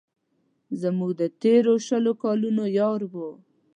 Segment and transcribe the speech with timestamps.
[0.81, 3.29] زموږ د تېرو شلو کلونو یار دی.